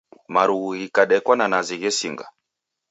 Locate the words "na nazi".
1.37-1.75